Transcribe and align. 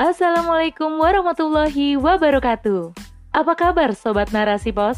Assalamualaikum 0.00 0.96
warahmatullahi 0.96 2.00
wabarakatuh. 2.00 2.96
Apa 3.36 3.52
kabar 3.52 3.92
Sobat 3.92 4.32
Narasi 4.32 4.72
Pos? 4.72 4.96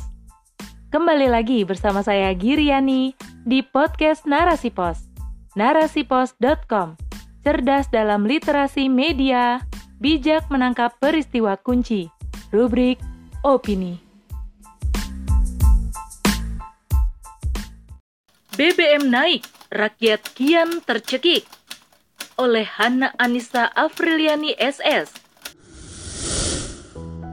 Kembali 0.95 1.27
lagi 1.27 1.67
bersama 1.67 2.07
saya 2.07 2.31
Giriani 2.39 3.11
di 3.43 3.67
podcast 3.67 4.31
Narasi 4.31 4.71
Pos. 4.71 5.03
Narasipos.com 5.59 6.95
Cerdas 7.43 7.91
dalam 7.91 8.31
literasi 8.31 8.87
media, 8.87 9.67
bijak 9.99 10.47
menangkap 10.55 10.95
peristiwa 11.03 11.59
kunci. 11.59 12.07
Rubrik 12.55 13.03
Opini. 13.43 13.99
BBM 18.55 19.11
naik, 19.11 19.43
rakyat 19.75 20.31
kian 20.39 20.79
tercekik. 20.87 21.43
Oleh 22.43 22.67
Hana 22.67 23.15
Anissa 23.23 23.71
Afriliani 23.79 24.59
SS 24.59 25.15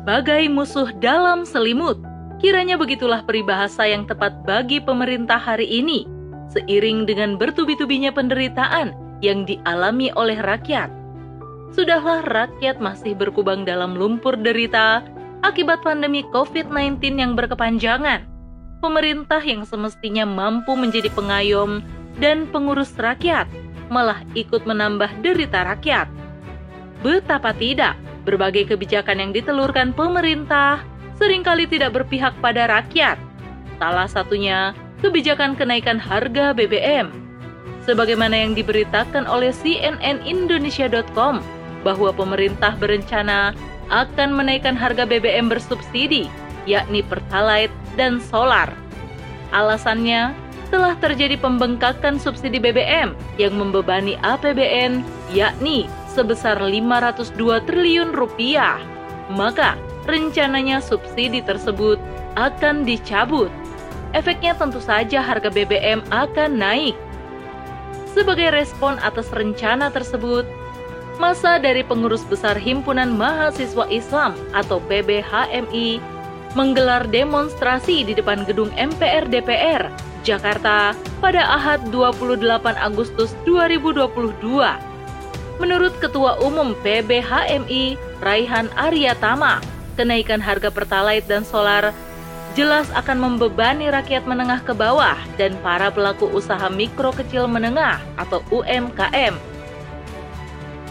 Bagai 0.05 0.45
musuh 0.54 0.94
dalam 1.02 1.50
selimut, 1.50 1.98
kiranya 2.38 2.77
begitulah 2.77 3.26
peribahasa 3.26 3.90
yang 3.90 4.05
tepat 4.05 4.45
bagi 4.45 4.77
pemerintah 4.77 5.41
hari 5.41 5.66
ini, 5.66 6.05
seiring 6.53 7.09
dengan 7.09 7.41
bertubi-tubinya 7.41 8.14
penderitaan 8.14 8.94
yang 9.26 9.50
dialami 9.50 10.14
oleh 10.14 10.38
rakyat. 10.38 10.94
Sudahlah 11.73 12.22
rakyat 12.30 12.78
masih 12.78 13.17
berkubang 13.17 13.66
dalam 13.66 13.98
lumpur 13.98 14.38
derita 14.38 15.02
akibat 15.41 15.81
pandemi 15.81 16.22
COVID-19 16.30 17.17
yang 17.17 17.34
berkepanjangan. 17.34 18.30
Pemerintah 18.78 19.41
yang 19.41 19.66
semestinya 19.66 20.30
mampu 20.30 20.78
menjadi 20.78 21.09
pengayom 21.17 21.81
dan 22.22 22.45
pengurus 22.53 22.94
rakyat 22.94 23.50
malah 23.90 24.23
ikut 24.38 24.64
menambah 24.64 25.22
derita 25.26 25.66
rakyat. 25.66 26.08
Betapa 27.04 27.52
tidak, 27.56 27.98
Berbagai 28.30 28.76
kebijakan 28.76 29.26
yang 29.26 29.31
ditelurkan 29.34 29.90
pemerintah 29.96 30.86
sering 31.18 31.42
kali 31.42 31.66
tidak 31.66 31.98
berpihak 31.98 32.38
pada 32.44 32.70
rakyat. 32.70 33.18
Salah 33.81 34.06
satunya 34.06 34.78
kebijakan 35.02 35.58
kenaikan 35.58 35.98
harga 35.98 36.54
BBM. 36.54 37.09
Sebagaimana 37.88 38.36
yang 38.36 38.54
diberitakan 38.54 39.26
oleh 39.26 39.50
cnnindonesia.com 39.50 41.42
bahwa 41.81 42.12
pemerintah 42.14 42.78
berencana 42.78 43.58
akan 43.90 44.36
menaikkan 44.36 44.78
harga 44.78 45.09
BBM 45.09 45.50
bersubsidi, 45.50 46.30
yakni 46.70 47.02
Pertalite 47.02 47.74
dan 47.98 48.22
solar. 48.22 48.70
Alasannya, 49.50 50.38
telah 50.70 50.94
terjadi 50.98 51.36
pembengkakan 51.38 52.22
subsidi 52.22 52.62
BBM 52.62 53.17
yang 53.42 53.53
membebani 53.58 54.16
APBN, 54.22 55.02
yakni 55.34 55.89
sebesar 56.14 56.62
502 56.62 57.36
triliun 57.66 58.14
rupiah, 58.14 58.78
maka 59.34 59.78
rencananya 60.06 60.81
subsidi 60.81 61.42
tersebut 61.42 61.97
akan 62.38 62.86
dicabut. 62.86 63.50
Efeknya 64.14 64.58
tentu 64.58 64.81
saja 64.81 65.22
harga 65.22 65.53
BBM 65.53 66.02
akan 66.09 66.58
naik. 66.58 66.97
Sebagai 68.09 68.50
respon 68.50 68.97
atas 69.06 69.30
rencana 69.30 69.94
tersebut, 69.94 70.50
masa 71.22 71.62
dari 71.62 71.86
pengurus 71.86 72.25
besar 72.25 72.58
Himpunan 72.58 73.14
Mahasiswa 73.14 73.86
Islam 73.94 74.34
atau 74.58 74.81
PBHMI 74.90 76.02
menggelar 76.58 77.06
demonstrasi 77.06 78.02
di 78.02 78.17
depan 78.17 78.42
gedung 78.50 78.73
MPR 78.73 79.30
DPR 79.30 80.09
Jakarta 80.23 80.95
pada 81.23 81.44
Ahad 81.44 81.92
28 81.92 82.39
Agustus 82.75 83.36
2022 83.48 84.89
Menurut 85.59 85.92
Ketua 86.00 86.39
Umum 86.39 86.72
PBHMI, 86.80 88.00
Raihan 88.24 88.72
Aryatama, 88.80 89.59
kenaikan 90.00 90.40
harga 90.40 90.72
Pertalite 90.72 91.28
dan 91.28 91.44
solar 91.44 91.91
jelas 92.56 92.88
akan 92.96 93.19
membebani 93.19 93.91
rakyat 93.91 94.24
menengah 94.25 94.63
ke 94.63 94.72
bawah 94.72 95.19
dan 95.35 95.53
para 95.59 95.91
pelaku 95.91 96.31
usaha 96.31 96.72
mikro 96.72 97.12
kecil 97.12 97.46
menengah 97.46 98.00
atau 98.16 98.40
UMKM. 98.50 99.36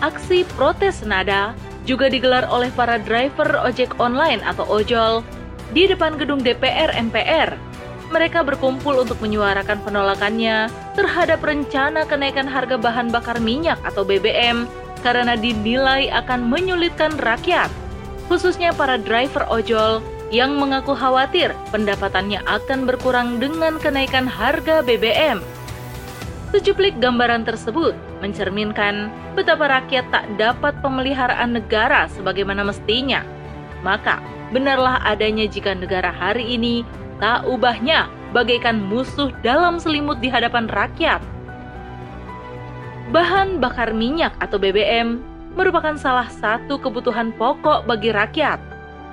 Aksi 0.04 0.46
protes 0.54 1.02
nada 1.02 1.56
juga 1.82 2.06
digelar 2.12 2.46
oleh 2.46 2.70
para 2.76 3.00
driver 3.00 3.58
ojek 3.64 3.96
online 3.98 4.44
atau 4.44 4.68
ojol 4.68 5.24
di 5.72 5.88
depan 5.88 6.14
gedung 6.20 6.44
DPR 6.44 6.94
MPR 6.94 7.67
mereka 8.08 8.40
berkumpul 8.40 8.96
untuk 9.04 9.20
menyuarakan 9.20 9.80
penolakannya 9.84 10.72
terhadap 10.96 11.40
rencana 11.44 12.08
kenaikan 12.08 12.48
harga 12.48 12.80
bahan 12.80 13.12
bakar 13.12 13.36
minyak 13.40 13.76
atau 13.84 14.04
BBM 14.04 14.64
karena 15.04 15.38
dinilai 15.38 16.10
akan 16.10 16.48
menyulitkan 16.50 17.14
rakyat, 17.22 17.70
khususnya 18.26 18.74
para 18.74 18.98
driver 18.98 19.46
ojol 19.46 20.02
yang 20.28 20.60
mengaku 20.60 20.92
khawatir 20.92 21.56
pendapatannya 21.72 22.44
akan 22.44 22.84
berkurang 22.84 23.40
dengan 23.40 23.80
kenaikan 23.80 24.28
harga 24.28 24.84
BBM. 24.84 25.40
Secuplik 26.48 26.96
gambaran 26.96 27.44
tersebut 27.44 27.92
mencerminkan 28.24 29.12
betapa 29.36 29.68
rakyat 29.68 30.08
tak 30.08 30.24
dapat 30.40 30.80
pemeliharaan 30.80 31.60
negara 31.60 32.08
sebagaimana 32.08 32.64
mestinya. 32.64 33.20
Maka, 33.84 34.18
benarlah 34.50 34.98
adanya 35.04 35.44
jika 35.44 35.76
negara 35.76 36.08
hari 36.08 36.56
ini 36.56 36.82
tak 37.18 37.46
ubahnya 37.46 38.06
bagaikan 38.30 38.78
musuh 38.78 39.30
dalam 39.42 39.78
selimut 39.82 40.18
di 40.22 40.30
hadapan 40.30 40.70
rakyat. 40.70 41.22
Bahan 43.08 43.58
bakar 43.58 43.96
minyak 43.96 44.36
atau 44.38 44.60
BBM 44.60 45.18
merupakan 45.56 45.96
salah 45.96 46.28
satu 46.28 46.76
kebutuhan 46.78 47.32
pokok 47.34 47.88
bagi 47.88 48.12
rakyat. 48.12 48.60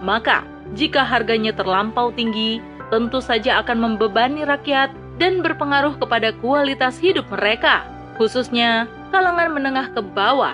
Maka, 0.04 0.44
jika 0.76 1.02
harganya 1.02 1.56
terlampau 1.56 2.12
tinggi, 2.12 2.60
tentu 2.92 3.24
saja 3.24 3.64
akan 3.64 3.82
membebani 3.82 4.44
rakyat 4.44 4.92
dan 5.16 5.40
berpengaruh 5.40 5.96
kepada 5.96 6.36
kualitas 6.44 7.00
hidup 7.00 7.24
mereka, 7.32 7.88
khususnya 8.20 8.86
kalangan 9.16 9.56
menengah 9.56 9.88
ke 9.96 10.04
bawah. 10.04 10.54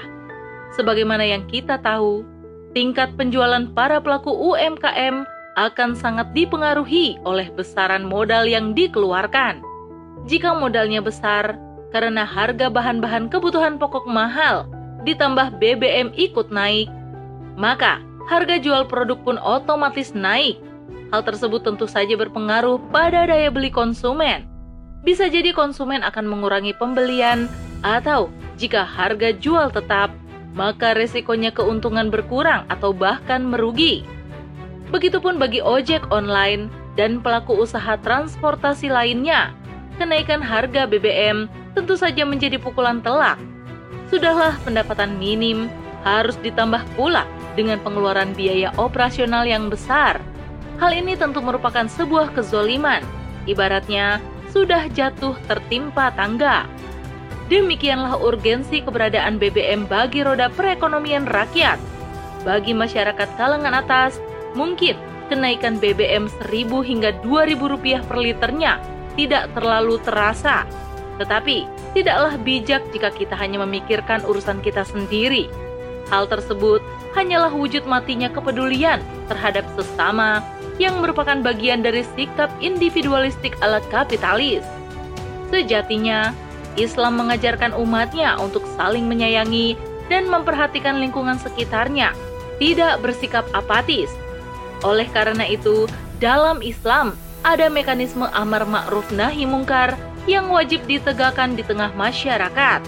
Sebagaimana 0.77 1.25
yang 1.25 1.43
kita 1.49 1.81
tahu, 1.81 2.23
tingkat 2.77 3.11
penjualan 3.17 3.67
para 3.73 3.99
pelaku 3.99 4.31
UMKM 4.31 5.25
akan 5.69 5.93
sangat 5.93 6.33
dipengaruhi 6.33 7.21
oleh 7.21 7.53
besaran 7.53 8.07
modal 8.07 8.49
yang 8.49 8.73
dikeluarkan. 8.73 9.61
Jika 10.25 10.57
modalnya 10.57 11.01
besar, 11.01 11.57
karena 11.91 12.23
harga 12.23 12.71
bahan-bahan 12.71 13.27
kebutuhan 13.27 13.77
pokok 13.77 14.07
mahal, 14.07 14.65
ditambah 15.03 15.59
BBM 15.59 16.15
ikut 16.15 16.49
naik, 16.49 16.87
maka 17.59 17.99
harga 18.29 18.57
jual 18.57 18.87
produk 18.87 19.19
pun 19.21 19.37
otomatis 19.41 20.15
naik. 20.15 20.57
Hal 21.11 21.27
tersebut 21.27 21.67
tentu 21.67 21.85
saja 21.91 22.15
berpengaruh 22.15 22.79
pada 22.89 23.27
daya 23.27 23.51
beli 23.51 23.67
konsumen. 23.67 24.47
Bisa 25.03 25.27
jadi 25.27 25.51
konsumen 25.51 26.05
akan 26.05 26.29
mengurangi 26.29 26.71
pembelian, 26.77 27.51
atau 27.81 28.29
jika 28.55 28.85
harga 28.85 29.33
jual 29.35 29.73
tetap, 29.73 30.13
maka 30.53 30.93
resikonya 30.93 31.51
keuntungan 31.51 32.07
berkurang 32.13 32.63
atau 32.69 32.93
bahkan 32.93 33.43
merugi. 33.43 34.05
Begitupun 34.91 35.39
bagi 35.39 35.63
ojek 35.63 36.11
online 36.11 36.67
dan 36.99 37.23
pelaku 37.23 37.55
usaha 37.63 37.95
transportasi 37.95 38.91
lainnya. 38.91 39.55
Kenaikan 39.95 40.43
harga 40.43 40.83
BBM 40.83 41.47
tentu 41.71 41.95
saja 41.95 42.27
menjadi 42.27 42.59
pukulan 42.59 42.99
telak. 42.99 43.39
Sudahlah 44.11 44.59
pendapatan 44.67 45.15
minim 45.15 45.71
harus 46.03 46.35
ditambah 46.43 46.83
pula 46.99 47.23
dengan 47.55 47.79
pengeluaran 47.79 48.35
biaya 48.35 48.75
operasional 48.75 49.47
yang 49.47 49.71
besar. 49.71 50.19
Hal 50.83 50.91
ini 50.91 51.15
tentu 51.15 51.39
merupakan 51.39 51.87
sebuah 51.87 52.35
kezoliman. 52.35 52.99
Ibaratnya 53.47 54.19
sudah 54.51 54.91
jatuh 54.91 55.39
tertimpa 55.47 56.11
tangga. 56.19 56.67
Demikianlah 57.47 58.19
urgensi 58.19 58.83
keberadaan 58.83 59.39
BBM 59.39 59.87
bagi 59.87 60.23
roda 60.23 60.51
perekonomian 60.51 61.27
rakyat. 61.27 61.79
Bagi 62.41 62.73
masyarakat 62.73 63.29
kalangan 63.37 63.75
atas, 63.77 64.17
Mungkin 64.53 64.99
kenaikan 65.31 65.79
BBM 65.79 66.27
1000 66.27 66.83
hingga 66.83 67.15
2000 67.23 67.71
rupiah 67.71 68.01
per 68.03 68.19
liternya 68.19 68.83
tidak 69.15 69.51
terlalu 69.55 69.95
terasa. 70.03 70.67
Tetapi, 71.19 71.67
tidaklah 71.95 72.35
bijak 72.41 72.83
jika 72.91 73.11
kita 73.13 73.35
hanya 73.39 73.63
memikirkan 73.63 74.23
urusan 74.27 74.59
kita 74.59 74.83
sendiri. 74.83 75.47
Hal 76.11 76.27
tersebut 76.27 76.83
hanyalah 77.15 77.51
wujud 77.51 77.87
matinya 77.87 78.27
kepedulian 78.27 78.99
terhadap 79.31 79.63
sesama 79.79 80.43
yang 80.79 80.99
merupakan 80.99 81.39
bagian 81.39 81.85
dari 81.85 82.03
sikap 82.17 82.51
individualistik 82.59 83.55
ala 83.63 83.79
kapitalis. 83.93 84.65
Sejatinya, 85.51 86.35
Islam 86.79 87.19
mengajarkan 87.19 87.75
umatnya 87.75 88.39
untuk 88.39 88.63
saling 88.79 89.07
menyayangi 89.07 89.75
dan 90.07 90.27
memperhatikan 90.27 90.99
lingkungan 90.99 91.35
sekitarnya, 91.39 92.15
tidak 92.59 92.99
bersikap 93.03 93.43
apatis, 93.51 94.11
oleh 94.81 95.07
karena 95.13 95.45
itu, 95.45 95.85
dalam 96.17 96.61
Islam 96.65 97.13
ada 97.41 97.69
mekanisme 97.69 98.29
amar 98.33 98.65
ma'ruf 98.65 99.09
nahi 99.13 99.45
mungkar 99.49 99.97
yang 100.29 100.49
wajib 100.53 100.85
ditegakkan 100.85 101.57
di 101.57 101.65
tengah 101.65 101.89
masyarakat, 101.97 102.81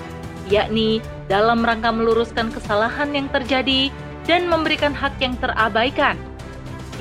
yakni 0.49 1.01
dalam 1.25 1.65
rangka 1.65 1.89
meluruskan 1.89 2.53
kesalahan 2.53 3.09
yang 3.17 3.25
terjadi 3.33 3.89
dan 4.29 4.45
memberikan 4.45 4.93
hak 4.93 5.17
yang 5.17 5.33
terabaikan. 5.41 6.13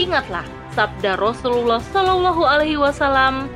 Ingatlah 0.01 0.45
sabda 0.73 1.21
Rasulullah 1.21 1.85
Shallallahu 1.93 2.43
Alaihi 2.49 2.81
Wasallam, 2.81 3.53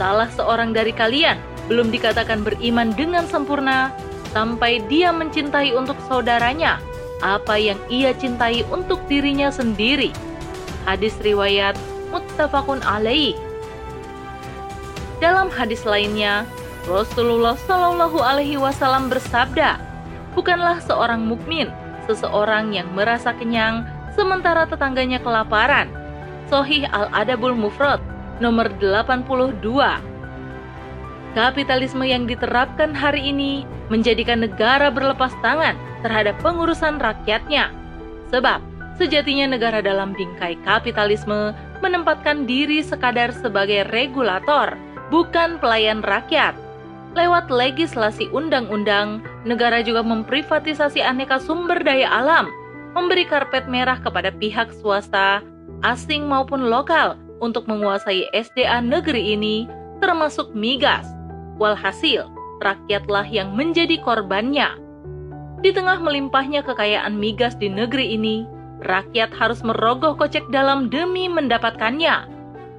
salah 0.00 0.32
seorang 0.32 0.72
dari 0.72 0.96
kalian 0.96 1.36
belum 1.68 1.92
dikatakan 1.92 2.40
beriman 2.40 2.96
dengan 2.96 3.28
sempurna 3.28 3.92
sampai 4.32 4.80
dia 4.88 5.12
mencintai 5.12 5.76
untuk 5.76 5.96
saudaranya 6.08 6.80
apa 7.20 7.60
yang 7.60 7.76
ia 7.92 8.16
cintai 8.16 8.64
untuk 8.72 9.02
dirinya 9.10 9.52
sendiri. 9.52 10.08
Hadis 10.86 11.16
riwayat 11.22 11.74
muttafaqun 12.14 12.82
alaih. 12.86 13.34
Dalam 15.18 15.50
hadis 15.50 15.82
lainnya, 15.82 16.46
Rasulullah 16.86 17.58
Shallallahu 17.66 18.22
alaihi 18.22 18.54
wasallam 18.54 19.10
bersabda, 19.10 19.82
"Bukanlah 20.38 20.78
seorang 20.86 21.26
mukmin 21.26 21.68
seseorang 22.06 22.72
yang 22.72 22.88
merasa 22.94 23.34
kenyang 23.34 23.82
sementara 24.14 24.64
tetangganya 24.70 25.18
kelaparan." 25.18 25.90
Sohih 26.48 26.88
Al-Adabul 26.88 27.58
Mufrad 27.58 28.00
nomor 28.40 28.72
82. 28.80 30.00
Kapitalisme 31.36 32.08
yang 32.08 32.24
diterapkan 32.24 32.96
hari 32.96 33.28
ini 33.28 33.68
menjadikan 33.92 34.40
negara 34.40 34.88
berlepas 34.88 35.34
tangan 35.44 35.76
terhadap 36.00 36.40
pengurusan 36.40 36.96
rakyatnya. 36.96 37.68
Sebab 38.32 38.64
sejatinya 38.98 39.54
negara 39.54 39.78
dalam 39.80 40.12
bingkai 40.12 40.58
kapitalisme 40.66 41.54
menempatkan 41.80 42.44
diri 42.44 42.82
sekadar 42.82 43.30
sebagai 43.30 43.86
regulator, 43.94 44.74
bukan 45.08 45.56
pelayan 45.62 46.02
rakyat. 46.02 46.52
Lewat 47.16 47.48
legislasi 47.48 48.28
undang-undang, 48.34 49.24
negara 49.48 49.80
juga 49.80 50.04
memprivatisasi 50.04 51.00
aneka 51.00 51.40
sumber 51.40 51.80
daya 51.80 52.10
alam, 52.10 52.50
memberi 52.92 53.24
karpet 53.24 53.64
merah 53.70 53.96
kepada 53.96 54.34
pihak 54.34 54.74
swasta, 54.82 55.40
asing 55.86 56.26
maupun 56.28 56.68
lokal 56.68 57.16
untuk 57.38 57.64
menguasai 57.70 58.26
SDA 58.34 58.82
negeri 58.82 59.38
ini, 59.38 59.64
termasuk 60.02 60.52
migas. 60.52 61.06
Walhasil, 61.58 62.26
rakyatlah 62.62 63.26
yang 63.26 63.54
menjadi 63.54 63.98
korbannya. 64.02 64.78
Di 65.58 65.74
tengah 65.74 65.98
melimpahnya 65.98 66.62
kekayaan 66.62 67.18
migas 67.18 67.58
di 67.58 67.66
negeri 67.66 68.14
ini, 68.14 68.46
rakyat 68.84 69.34
harus 69.34 69.64
merogoh 69.64 70.14
kocek 70.14 70.46
dalam 70.50 70.92
demi 70.92 71.26
mendapatkannya. 71.26 72.30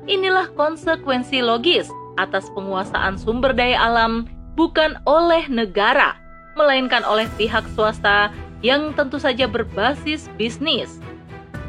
Inilah 0.10 0.50
konsekuensi 0.56 1.44
logis 1.44 1.92
atas 2.18 2.48
penguasaan 2.56 3.16
sumber 3.16 3.56
daya 3.56 3.80
alam 3.80 4.28
bukan 4.60 5.00
oleh 5.08 5.48
negara, 5.48 6.20
melainkan 6.60 7.04
oleh 7.08 7.28
pihak 7.40 7.64
swasta 7.76 8.32
yang 8.60 8.92
tentu 8.96 9.16
saja 9.16 9.48
berbasis 9.48 10.28
bisnis. 10.36 11.00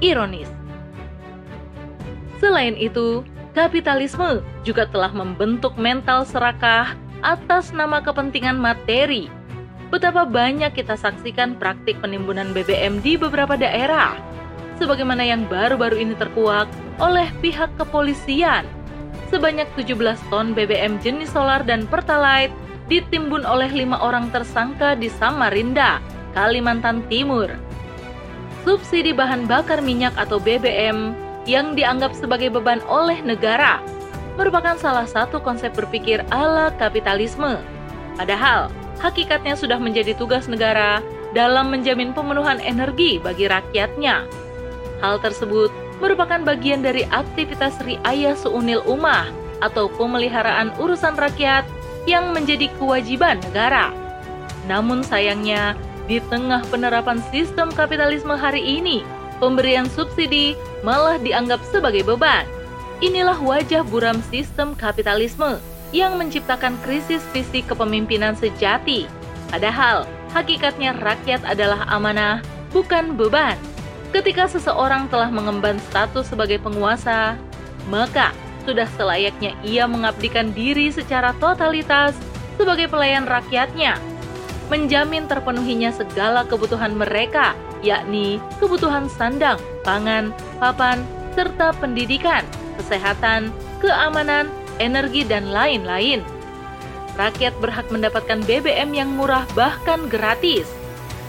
Ironis. 0.03 0.49
Selain 2.41 2.75
itu, 2.75 3.23
kapitalisme 3.53 4.41
juga 4.65 4.89
telah 4.89 5.13
membentuk 5.13 5.77
mental 5.77 6.25
serakah 6.25 6.97
atas 7.21 7.71
nama 7.71 8.01
kepentingan 8.01 8.57
materi. 8.57 9.29
Betapa 9.91 10.23
banyak 10.23 10.71
kita 10.71 10.95
saksikan 10.95 11.59
praktik 11.59 11.99
penimbunan 11.99 12.55
BBM 12.55 13.03
di 13.03 13.19
beberapa 13.19 13.59
daerah, 13.59 14.15
sebagaimana 14.79 15.27
yang 15.27 15.51
baru-baru 15.51 15.99
ini 15.99 16.15
terkuak 16.15 16.71
oleh 17.03 17.27
pihak 17.43 17.75
kepolisian. 17.75 18.63
Sebanyak 19.35 19.67
17 19.75 19.99
ton 20.31 20.55
BBM 20.55 21.03
jenis 21.03 21.35
solar 21.35 21.67
dan 21.67 21.91
pertalite 21.91 22.55
ditimbun 22.87 23.43
oleh 23.43 23.71
lima 23.71 23.99
orang 23.99 24.31
tersangka 24.31 24.95
di 24.95 25.11
Samarinda, 25.11 25.99
Kalimantan 26.39 27.03
Timur. 27.11 27.51
Subsidi 28.63 29.11
bahan 29.11 29.51
bakar 29.51 29.83
minyak 29.83 30.15
atau 30.15 30.39
BBM 30.39 31.15
yang 31.51 31.75
dianggap 31.75 32.15
sebagai 32.15 32.55
beban 32.55 32.79
oleh 32.87 33.19
negara 33.27 33.83
merupakan 34.39 34.79
salah 34.79 35.07
satu 35.07 35.43
konsep 35.43 35.75
berpikir 35.75 36.23
ala 36.31 36.71
kapitalisme. 36.79 37.59
Padahal, 38.15 38.71
hakikatnya 39.01 39.57
sudah 39.57 39.81
menjadi 39.81 40.15
tugas 40.15 40.47
negara 40.47 41.01
dalam 41.33 41.73
menjamin 41.73 42.13
pemenuhan 42.13 42.61
energi 42.61 43.17
bagi 43.19 43.49
rakyatnya. 43.49 44.29
Hal 45.01 45.17
tersebut 45.25 45.73
merupakan 45.99 46.41
bagian 46.45 46.85
dari 46.85 47.09
aktivitas 47.09 47.81
riayah 47.85 48.37
seunil 48.37 48.85
umah 48.85 49.29
atau 49.65 49.89
pemeliharaan 49.93 50.73
urusan 50.81 51.17
rakyat 51.17 51.65
yang 52.09 52.33
menjadi 52.33 52.69
kewajiban 52.81 53.41
negara. 53.45 53.93
Namun 54.69 55.05
sayangnya, 55.05 55.77
di 56.09 56.21
tengah 56.29 56.65
penerapan 56.69 57.21
sistem 57.29 57.73
kapitalisme 57.73 58.33
hari 58.37 58.61
ini, 58.61 59.05
pemberian 59.41 59.89
subsidi 59.89 60.57
malah 60.85 61.17
dianggap 61.21 61.61
sebagai 61.69 62.05
beban 62.05 62.45
Inilah 63.01 63.41
wajah 63.41 63.81
buram 63.81 64.21
sistem 64.29 64.77
kapitalisme 64.77 65.57
yang 65.91 66.19
menciptakan 66.19 66.79
krisis 66.87 67.23
visi 67.35 67.63
kepemimpinan 67.67 68.39
sejati. 68.39 69.07
Padahal, 69.51 70.07
hakikatnya 70.31 70.95
rakyat 71.03 71.43
adalah 71.43 71.87
amanah, 71.91 72.39
bukan 72.71 73.19
beban. 73.19 73.59
Ketika 74.11 74.51
seseorang 74.51 75.07
telah 75.11 75.31
mengemban 75.31 75.79
status 75.91 76.31
sebagai 76.31 76.59
penguasa, 76.63 77.39
maka 77.91 78.35
sudah 78.67 78.87
selayaknya 78.99 79.55
ia 79.67 79.87
mengabdikan 79.87 80.55
diri 80.55 80.91
secara 80.91 81.35
totalitas 81.39 82.15
sebagai 82.59 82.91
pelayan 82.91 83.27
rakyatnya, 83.27 83.99
menjamin 84.71 85.27
terpenuhinya 85.27 85.91
segala 85.91 86.47
kebutuhan 86.47 86.95
mereka, 86.95 87.55
yakni 87.83 88.39
kebutuhan 88.63 89.11
sandang, 89.11 89.59
pangan, 89.83 90.31
papan, 90.63 91.03
serta 91.35 91.75
pendidikan 91.79 92.43
kesehatan, 92.81 93.53
keamanan, 93.85 94.49
energi, 94.81 95.23
dan 95.29 95.53
lain-lain. 95.53 96.25
Rakyat 97.21 97.53
berhak 97.61 97.87
mendapatkan 97.93 98.41
BBM 98.49 98.97
yang 98.97 99.13
murah 99.13 99.45
bahkan 99.53 100.09
gratis. 100.09 100.67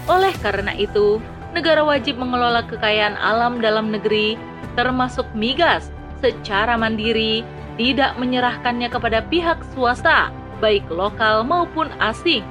Oleh 0.08 0.32
karena 0.40 0.72
itu, 0.74 1.20
negara 1.52 1.84
wajib 1.84 2.16
mengelola 2.16 2.64
kekayaan 2.64 3.20
alam 3.20 3.60
dalam 3.60 3.92
negeri, 3.92 4.40
termasuk 4.80 5.28
migas, 5.36 5.92
secara 6.24 6.80
mandiri, 6.80 7.44
tidak 7.76 8.16
menyerahkannya 8.16 8.88
kepada 8.88 9.20
pihak 9.28 9.60
swasta, 9.76 10.32
baik 10.64 10.88
lokal 10.88 11.44
maupun 11.44 11.92
asing. 12.00 12.46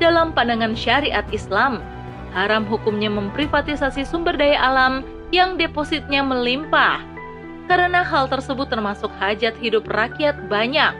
Dalam 0.00 0.34
pandangan 0.34 0.74
syariat 0.74 1.26
Islam, 1.30 1.84
haram 2.34 2.66
hukumnya 2.66 3.12
memprivatisasi 3.12 4.02
sumber 4.02 4.34
daya 4.34 4.58
alam 4.58 5.06
yang 5.30 5.54
depositnya 5.54 6.22
melimpah 6.22 7.13
karena 7.66 8.04
hal 8.04 8.28
tersebut 8.28 8.68
termasuk 8.68 9.08
hajat 9.16 9.56
hidup 9.60 9.88
rakyat 9.88 10.36
banyak, 10.52 10.92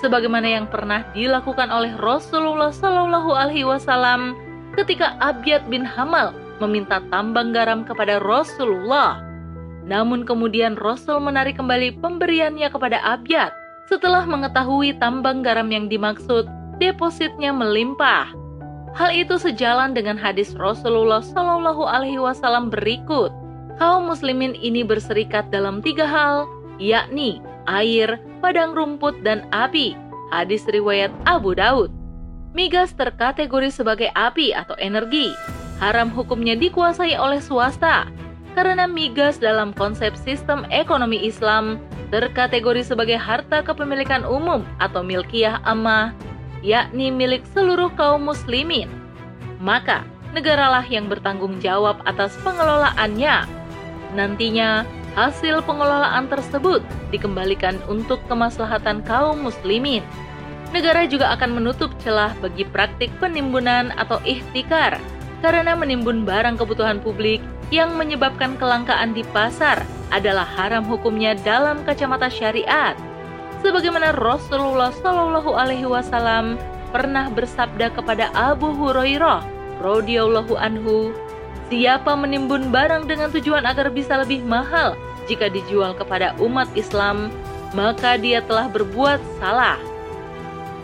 sebagaimana 0.00 0.48
yang 0.48 0.66
pernah 0.66 1.04
dilakukan 1.12 1.68
oleh 1.68 1.92
Rasulullah 2.00 2.72
Shallallahu 2.72 3.30
Alaihi 3.36 3.68
Wasallam 3.68 4.34
ketika 4.74 5.14
Abyad 5.20 5.68
bin 5.68 5.84
Hamal 5.84 6.32
meminta 6.58 7.00
tambang 7.12 7.52
garam 7.52 7.84
kepada 7.84 8.20
Rasulullah. 8.20 9.20
Namun 9.84 10.28
kemudian 10.28 10.76
Rasul 10.76 11.18
menarik 11.18 11.56
kembali 11.56 11.98
pemberiannya 11.98 12.68
kepada 12.68 13.00
Abyad 13.00 13.50
setelah 13.88 14.22
mengetahui 14.22 14.94
tambang 15.02 15.42
garam 15.42 15.66
yang 15.72 15.90
dimaksud 15.90 16.46
depositnya 16.78 17.50
melimpah. 17.50 18.30
Hal 18.94 19.14
itu 19.14 19.38
sejalan 19.38 19.94
dengan 19.94 20.18
hadis 20.18 20.54
Rasulullah 20.58 21.22
Shallallahu 21.22 21.86
Alaihi 21.86 22.18
Wasallam 22.18 22.70
berikut 22.70 23.30
kaum 23.80 24.12
muslimin 24.12 24.52
ini 24.60 24.84
berserikat 24.84 25.48
dalam 25.48 25.80
tiga 25.80 26.04
hal, 26.04 26.44
yakni 26.76 27.40
air, 27.64 28.20
padang 28.44 28.76
rumput, 28.76 29.16
dan 29.24 29.48
api. 29.56 29.96
Hadis 30.28 30.68
riwayat 30.68 31.08
Abu 31.24 31.56
Daud. 31.56 31.88
Migas 32.52 32.92
terkategori 32.92 33.72
sebagai 33.72 34.12
api 34.12 34.52
atau 34.52 34.76
energi. 34.76 35.32
Haram 35.80 36.12
hukumnya 36.12 36.54
dikuasai 36.54 37.16
oleh 37.16 37.40
swasta. 37.40 38.06
Karena 38.52 38.84
migas 38.84 39.40
dalam 39.40 39.72
konsep 39.72 40.12
sistem 40.18 40.68
ekonomi 40.68 41.16
Islam 41.24 41.80
terkategori 42.10 42.82
sebagai 42.82 43.16
harta 43.16 43.62
kepemilikan 43.62 44.26
umum 44.26 44.66
atau 44.82 45.00
milkiah 45.00 45.62
ammah, 45.62 46.10
yakni 46.60 47.14
milik 47.14 47.46
seluruh 47.54 47.88
kaum 47.94 48.26
muslimin. 48.26 48.90
Maka, 49.62 50.02
negaralah 50.34 50.82
yang 50.90 51.06
bertanggung 51.06 51.62
jawab 51.62 52.02
atas 52.02 52.34
pengelolaannya 52.42 53.59
Nantinya, 54.14 54.82
hasil 55.14 55.62
pengelolaan 55.66 56.30
tersebut 56.30 56.82
dikembalikan 57.14 57.78
untuk 57.90 58.22
kemaslahatan 58.26 59.02
kaum 59.06 59.42
muslimin. 59.42 60.02
Negara 60.70 61.02
juga 61.06 61.34
akan 61.34 61.58
menutup 61.58 61.90
celah 61.98 62.30
bagi 62.38 62.62
praktik 62.62 63.10
penimbunan 63.18 63.90
atau 63.98 64.22
ikhtikar 64.22 65.02
karena 65.42 65.74
menimbun 65.74 66.22
barang 66.22 66.62
kebutuhan 66.62 67.02
publik 67.02 67.42
yang 67.74 67.98
menyebabkan 67.98 68.54
kelangkaan 68.58 69.10
di 69.10 69.26
pasar 69.34 69.82
adalah 70.14 70.46
haram 70.46 70.86
hukumnya 70.86 71.34
dalam 71.42 71.82
kacamata 71.82 72.30
syariat. 72.30 72.94
Sebagaimana 73.62 74.14
Rasulullah 74.14 74.94
Shallallahu 74.94 75.54
Alaihi 75.54 75.86
Wasallam 75.86 76.58
pernah 76.90 77.30
bersabda 77.30 77.94
kepada 77.94 78.30
Abu 78.34 78.74
Hurairah 78.74 79.42
radhiyallahu 79.82 80.54
anhu, 80.58 81.14
Siapa 81.70 82.18
menimbun 82.18 82.74
barang 82.74 83.06
dengan 83.06 83.30
tujuan 83.30 83.62
agar 83.62 83.94
bisa 83.94 84.18
lebih 84.18 84.42
mahal 84.42 84.98
jika 85.30 85.46
dijual 85.46 85.94
kepada 85.94 86.34
umat 86.42 86.66
Islam, 86.74 87.30
maka 87.78 88.18
dia 88.18 88.42
telah 88.42 88.66
berbuat 88.66 89.22
salah. 89.38 89.78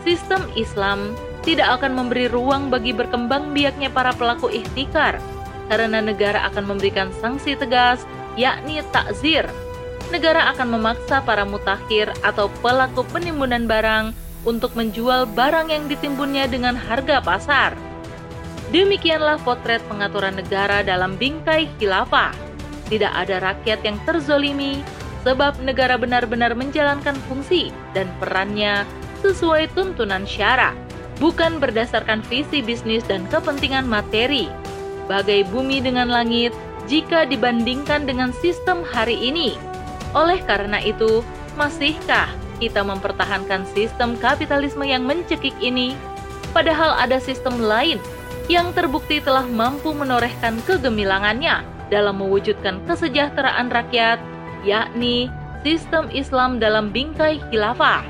Sistem 0.07 0.47
Islam 0.55 1.11
tidak 1.43 1.83
akan 1.83 1.91
memberi 1.91 2.31
ruang 2.31 2.71
bagi 2.71 2.95
berkembang 2.95 3.51
biaknya 3.51 3.91
para 3.91 4.15
pelaku 4.15 4.47
ihtikar, 4.47 5.19
karena 5.67 5.99
negara 5.99 6.47
akan 6.47 6.71
memberikan 6.75 7.11
sanksi 7.19 7.59
tegas, 7.59 8.07
yakni 8.39 8.79
takzir. 8.95 9.43
Negara 10.07 10.55
akan 10.55 10.79
memaksa 10.79 11.19
para 11.19 11.43
mutakhir 11.43 12.15
atau 12.23 12.47
pelaku 12.63 13.03
penimbunan 13.11 13.67
barang 13.67 14.15
untuk 14.47 14.71
menjual 14.79 15.27
barang 15.35 15.67
yang 15.67 15.91
ditimbunnya 15.91 16.47
dengan 16.47 16.79
harga 16.79 17.19
pasar. 17.19 17.75
Demikianlah 18.67 19.39
potret 19.47 19.79
pengaturan 19.87 20.35
negara 20.35 20.83
dalam 20.83 21.15
bingkai 21.15 21.71
khilafah. 21.79 22.35
Tidak 22.91 23.11
ada 23.11 23.39
rakyat 23.39 23.79
yang 23.83 23.95
terzolimi, 24.03 24.83
sebab 25.23 25.59
negara 25.63 25.95
benar-benar 25.95 26.55
menjalankan 26.55 27.15
fungsi 27.27 27.71
dan 27.95 28.07
perannya 28.19 28.83
sesuai 29.23 29.71
tuntunan 29.75 30.23
syara, 30.27 30.75
bukan 31.19 31.59
berdasarkan 31.63 32.23
visi 32.27 32.59
bisnis 32.63 33.03
dan 33.07 33.23
kepentingan 33.31 33.87
materi. 33.87 34.51
Bagai 35.07 35.47
bumi 35.47 35.79
dengan 35.79 36.11
langit, 36.11 36.51
jika 36.91 37.23
dibandingkan 37.23 38.03
dengan 38.03 38.31
sistem 38.35 38.83
hari 38.83 39.15
ini. 39.15 39.55
Oleh 40.11 40.39
karena 40.43 40.79
itu, 40.83 41.23
masihkah 41.55 42.31
kita 42.59 42.83
mempertahankan 42.83 43.63
sistem 43.71 44.15
kapitalisme 44.19 44.83
yang 44.83 45.03
mencekik 45.03 45.55
ini? 45.59 45.95
Padahal 46.55 46.95
ada 46.95 47.19
sistem 47.19 47.59
lain 47.59 47.99
yang 48.47 48.71
terbukti 48.71 49.19
telah 49.19 49.43
mampu 49.43 49.91
menorehkan 49.91 50.63
kegemilangannya 50.63 51.63
dalam 51.91 52.19
mewujudkan 52.19 52.79
kesejahteraan 52.87 53.71
rakyat, 53.71 54.19
yakni 54.63 55.27
sistem 55.63 56.07
Islam 56.15 56.59
dalam 56.59 56.91
bingkai 56.91 57.43
khilafah. 57.51 58.03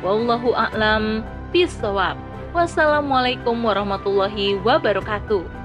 Wallahu 0.00 0.54
a'lam 0.54 1.26
bishawab. 1.50 2.16
Wassalamualaikum 2.50 3.54
warahmatullahi 3.62 4.58
wabarakatuh. 4.62 5.59